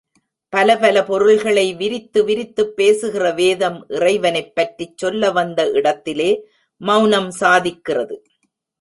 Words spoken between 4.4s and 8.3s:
பற்றிச் சொல்ல வந்த இடத்திலே மெளனம் சாதிக்கிறது.